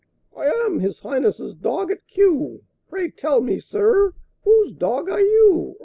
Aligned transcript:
I 0.35 0.47
am 0.47 0.79
His 0.79 1.01
Highness' 1.01 1.53
dog 1.53 1.91
at 1.91 2.07
Kew; 2.07 2.63
Pray 2.89 3.11
tell 3.11 3.39
me, 3.39 3.59
sir, 3.59 4.15
whose 4.43 4.71
dog 4.71 5.11
are 5.11 5.21
you? 5.21 5.75